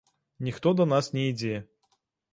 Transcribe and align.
Ніхто 0.47 0.73
да 0.79 0.87
нас 0.93 1.13
не 1.19 1.27
ідзе. 1.35 1.55